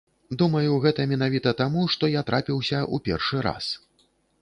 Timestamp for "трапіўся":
2.33-2.79